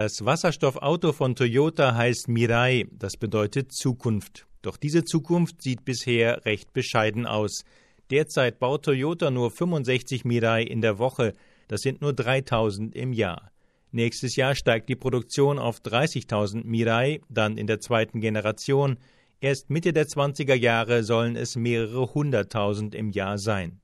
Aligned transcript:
Das 0.00 0.24
Wasserstoffauto 0.24 1.12
von 1.12 1.36
Toyota 1.36 1.94
heißt 1.94 2.26
Mirai, 2.26 2.86
das 2.90 3.18
bedeutet 3.18 3.70
Zukunft. 3.70 4.46
Doch 4.62 4.78
diese 4.78 5.04
Zukunft 5.04 5.60
sieht 5.60 5.84
bisher 5.84 6.46
recht 6.46 6.72
bescheiden 6.72 7.26
aus. 7.26 7.66
Derzeit 8.10 8.58
baut 8.58 8.86
Toyota 8.86 9.30
nur 9.30 9.50
65 9.50 10.24
Mirai 10.24 10.62
in 10.62 10.80
der 10.80 10.98
Woche, 10.98 11.34
das 11.68 11.82
sind 11.82 12.00
nur 12.00 12.14
3000 12.14 12.96
im 12.96 13.12
Jahr. 13.12 13.50
Nächstes 13.92 14.36
Jahr 14.36 14.54
steigt 14.54 14.88
die 14.88 14.96
Produktion 14.96 15.58
auf 15.58 15.80
30.000 15.80 16.64
Mirai, 16.64 17.20
dann 17.28 17.58
in 17.58 17.66
der 17.66 17.80
zweiten 17.80 18.22
Generation. 18.22 18.96
Erst 19.42 19.68
Mitte 19.68 19.92
der 19.92 20.06
20er 20.06 20.54
Jahre 20.54 21.04
sollen 21.04 21.36
es 21.36 21.56
mehrere 21.56 22.14
hunderttausend 22.14 22.94
im 22.94 23.10
Jahr 23.10 23.36
sein. 23.36 23.82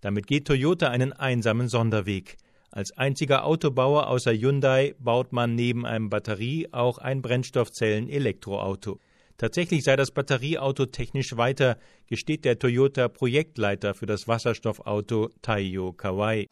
Damit 0.00 0.26
geht 0.26 0.48
Toyota 0.48 0.88
einen 0.88 1.12
einsamen 1.12 1.68
Sonderweg. 1.68 2.36
Als 2.72 2.96
einziger 2.96 3.44
Autobauer 3.44 4.08
außer 4.08 4.32
Hyundai 4.32 4.94
baut 4.98 5.30
man 5.30 5.54
neben 5.54 5.84
einem 5.84 6.08
Batterie 6.08 6.68
auch 6.72 6.96
ein 6.96 7.20
Brennstoffzellen-Elektroauto. 7.20 8.98
Tatsächlich 9.36 9.84
sei 9.84 9.96
das 9.96 10.10
Batterieauto 10.10 10.86
technisch 10.86 11.36
weiter, 11.36 11.76
gesteht 12.06 12.46
der 12.46 12.58
Toyota 12.58 13.08
Projektleiter 13.08 13.92
für 13.92 14.06
das 14.06 14.26
Wasserstoffauto 14.26 15.30
Taiyo 15.42 15.92
Kawai. 15.92 16.46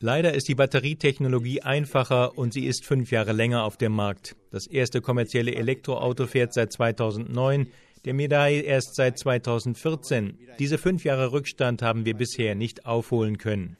Leider 0.00 0.32
ist 0.32 0.48
die 0.48 0.54
Batterietechnologie 0.54 1.60
einfacher 1.60 2.38
und 2.38 2.54
sie 2.54 2.64
ist 2.66 2.86
fünf 2.86 3.10
Jahre 3.10 3.32
länger 3.32 3.64
auf 3.64 3.76
dem 3.76 3.92
Markt. 3.92 4.36
Das 4.50 4.66
erste 4.66 5.02
kommerzielle 5.02 5.54
Elektroauto 5.54 6.26
fährt 6.26 6.54
seit 6.54 6.72
2009 6.72 7.66
der 8.04 8.14
Mirai 8.14 8.60
erst 8.60 8.94
seit 8.94 9.18
2014. 9.18 10.38
Diese 10.58 10.78
fünf 10.78 11.04
Jahre 11.04 11.32
Rückstand 11.32 11.82
haben 11.82 12.04
wir 12.04 12.14
bisher 12.14 12.54
nicht 12.54 12.86
aufholen 12.86 13.38
können. 13.38 13.76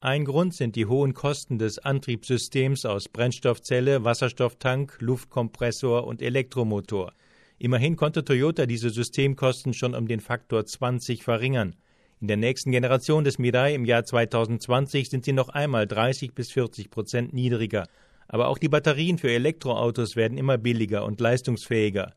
Ein 0.00 0.24
Grund 0.24 0.54
sind 0.54 0.76
die 0.76 0.86
hohen 0.86 1.14
Kosten 1.14 1.58
des 1.58 1.78
Antriebssystems 1.78 2.84
aus 2.84 3.08
Brennstoffzelle, 3.08 4.04
Wasserstofftank, 4.04 4.96
Luftkompressor 5.00 6.06
und 6.06 6.22
Elektromotor. 6.22 7.12
Immerhin 7.58 7.96
konnte 7.96 8.24
Toyota 8.24 8.66
diese 8.66 8.90
Systemkosten 8.90 9.74
schon 9.74 9.94
um 9.94 10.08
den 10.08 10.20
Faktor 10.20 10.66
20 10.66 11.22
verringern. 11.22 11.76
In 12.20 12.28
der 12.28 12.36
nächsten 12.36 12.72
Generation 12.72 13.24
des 13.24 13.38
Mirai 13.38 13.74
im 13.74 13.84
Jahr 13.84 14.04
2020 14.04 15.10
sind 15.10 15.24
sie 15.24 15.32
noch 15.32 15.50
einmal 15.50 15.86
30 15.86 16.34
bis 16.34 16.50
40 16.52 16.90
Prozent 16.90 17.32
niedriger. 17.32 17.86
Aber 18.28 18.48
auch 18.48 18.58
die 18.58 18.68
Batterien 18.68 19.18
für 19.18 19.30
Elektroautos 19.30 20.16
werden 20.16 20.38
immer 20.38 20.58
billiger 20.58 21.04
und 21.04 21.20
leistungsfähiger. 21.20 22.14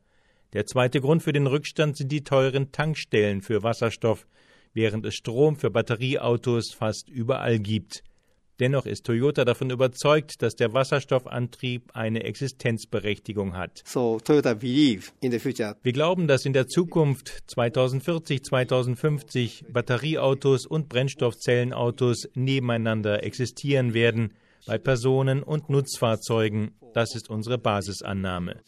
Der 0.54 0.66
zweite 0.66 1.02
Grund 1.02 1.24
für 1.24 1.34
den 1.34 1.48
Rückstand 1.48 1.98
sind 1.98 2.12
die 2.12 2.24
teuren 2.24 2.72
Tankstellen 2.72 3.42
für 3.42 3.64
Wasserstoff, 3.64 4.26
während 4.74 5.06
es 5.06 5.16
Strom 5.16 5.58
für 5.58 5.70
Batterieautos 5.70 6.74
fast 6.74 7.10
überall 7.10 7.60
gibt. 7.60 8.04
Dennoch 8.60 8.88
ist 8.88 9.06
Toyota 9.06 9.46
davon 9.46 9.70
überzeugt, 9.70 10.42
dass 10.42 10.56
der 10.56 10.74
Wasserstoffantrieb 10.74 11.92
eine 11.94 12.24
Existenzberechtigung 12.24 13.56
hat. 13.56 13.84
So, 13.86 14.20
Wir 15.84 15.94
glauben, 15.94 16.28
dass 16.28 16.46
in 16.46 16.54
der 16.54 16.68
Zukunft 16.68 17.44
2040, 17.48 18.44
2050 18.44 19.66
Batterieautos 19.72 20.66
und 20.66 20.90
Brennstoffzellenautos 20.90 22.30
nebeneinander 22.34 23.24
existieren 23.24 23.94
werden 23.94 24.34
bei 24.66 24.78
Personen 24.78 25.44
und 25.44 25.70
Nutzfahrzeugen. 25.70 26.72
Das 26.94 27.16
ist 27.16 27.30
unsere 27.30 27.58
Basisannahme. 27.58 28.62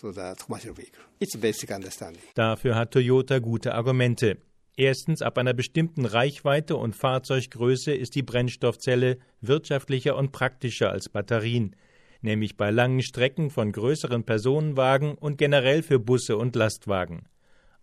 Dafür 2.36 2.76
hat 2.76 2.92
Toyota 2.92 3.40
gute 3.40 3.74
Argumente. 3.74 4.38
Erstens, 4.80 5.22
ab 5.22 5.38
einer 5.38 5.54
bestimmten 5.54 6.06
Reichweite 6.06 6.78
und 6.78 6.96
Fahrzeuggröße 6.96 7.92
ist 7.94 8.16
die 8.16 8.24
Brennstoffzelle 8.24 9.18
wirtschaftlicher 9.42 10.16
und 10.16 10.32
praktischer 10.32 10.90
als 10.90 11.10
Batterien, 11.10 11.76
nämlich 12.22 12.56
bei 12.56 12.72
langen 12.72 13.02
Strecken 13.02 13.50
von 13.50 13.74
größeren 13.74 14.24
Personenwagen 14.24 15.16
und 15.16 15.38
generell 15.38 15.84
für 15.84 16.00
Busse 16.00 16.38
und 16.38 16.56
Lastwagen. 16.56 17.28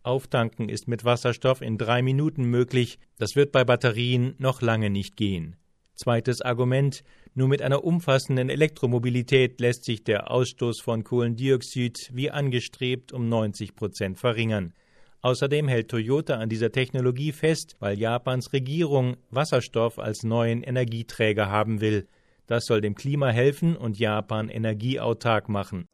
Auftanken 0.05 0.69
ist 0.71 0.89
mit 0.89 1.05
Wasserstoff 1.05 1.61
in 1.61 1.77
drei 1.77 2.01
Minuten 2.01 2.45
möglich, 2.45 2.99
das 3.19 3.37
wird 3.37 3.53
bei 3.53 3.65
Batterien 3.65 4.35
noch 4.39 4.63
lange 4.63 4.89
nicht 4.89 5.17
gehen. 5.17 5.57
Zweites 5.97 6.43
Argument 6.43 7.03
nur 7.35 7.49
mit 7.49 7.63
einer 7.63 7.83
umfassenden 7.83 8.51
Elektromobilität 8.51 9.61
lässt 9.61 9.85
sich 9.85 10.05
der 10.05 10.31
Ausstoß 10.31 10.81
von 10.81 11.05
Kohlendioxid 11.05 12.11
wie 12.13 12.31
angestrebt 12.31 13.13
um 13.13 13.29
90 13.29 13.75
Prozent 13.75 14.19
verringern. 14.19 14.75
Außerdem 15.23 15.69
hält 15.69 15.89
Toyota 15.89 16.35
an 16.37 16.51
dieser 16.51 16.71
Technologie 16.71 17.33
fest, 17.33 17.77
weil 17.81 17.99
Japans 17.99 18.53
Regierung 18.53 19.17
Wasserstoff 19.31 19.99
als 19.99 20.23
neuen 20.23 20.63
Energieträger 20.63 21.51
haben 21.51 21.81
will. 21.81 22.07
Das 22.47 22.67
soll 22.67 22.81
dem 22.81 22.95
Klima 22.95 23.31
helfen 23.31 23.77
und 23.77 23.99
Japan 23.99 24.49
energieautark 24.49 25.49
machen. 25.49 25.89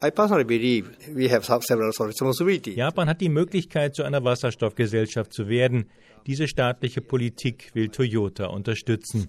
Japan 2.74 3.08
hat 3.08 3.20
die 3.22 3.28
Möglichkeit, 3.30 3.94
zu 3.94 4.02
einer 4.02 4.22
Wasserstoffgesellschaft 4.22 5.32
zu 5.32 5.48
werden. 5.48 5.86
Diese 6.26 6.46
staatliche 6.46 7.00
Politik 7.00 7.70
will 7.74 7.88
Toyota 7.88 8.46
unterstützen. 8.46 9.28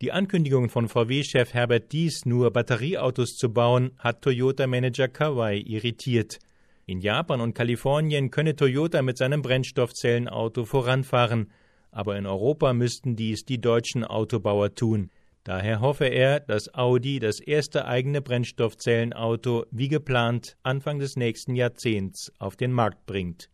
Die 0.00 0.12
Ankündigung 0.12 0.70
von 0.70 0.88
VW-Chef 0.88 1.52
Herbert 1.52 1.92
Dies, 1.92 2.24
nur 2.24 2.50
Batterieautos 2.52 3.36
zu 3.36 3.52
bauen, 3.52 3.92
hat 3.98 4.22
Toyota-Manager 4.22 5.08
Kawai 5.08 5.58
irritiert. 5.58 6.38
In 6.86 7.00
Japan 7.00 7.42
und 7.42 7.54
Kalifornien 7.54 8.30
könne 8.30 8.56
Toyota 8.56 9.02
mit 9.02 9.18
seinem 9.18 9.42
Brennstoffzellenauto 9.42 10.64
voranfahren, 10.64 11.50
aber 11.90 12.16
in 12.16 12.26
Europa 12.26 12.72
müssten 12.72 13.14
dies 13.14 13.44
die 13.44 13.60
deutschen 13.60 14.04
Autobauer 14.04 14.74
tun. 14.74 15.10
Daher 15.48 15.80
hoffe 15.80 16.04
er, 16.04 16.40
dass 16.40 16.74
Audi 16.74 17.20
das 17.20 17.40
erste 17.40 17.86
eigene 17.86 18.20
Brennstoffzellenauto 18.20 19.64
wie 19.70 19.88
geplant 19.88 20.58
Anfang 20.62 20.98
des 20.98 21.16
nächsten 21.16 21.54
Jahrzehnts 21.54 22.30
auf 22.38 22.54
den 22.54 22.70
Markt 22.70 23.06
bringt. 23.06 23.46